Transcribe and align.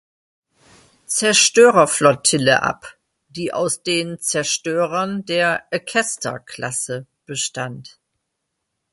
Zerstörerflottille 1.05 2.63
ab, 2.63 2.97
die 3.29 3.53
aus 3.53 3.83
den 3.83 4.19
Zerstörern 4.19 5.25
der 5.25 5.71
Acasta-Klasse 5.71 7.05
bestand. 7.27 7.99